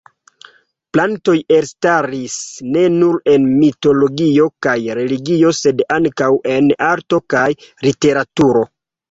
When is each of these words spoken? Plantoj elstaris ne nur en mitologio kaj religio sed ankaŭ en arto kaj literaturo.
Plantoj 0.95 1.33
elstaris 1.57 2.37
ne 2.77 2.85
nur 2.93 3.19
en 3.33 3.45
mitologio 3.59 4.47
kaj 4.69 4.75
religio 5.01 5.53
sed 5.59 5.85
ankaŭ 5.99 6.31
en 6.57 6.73
arto 6.89 7.23
kaj 7.37 7.47
literaturo. 7.87 8.67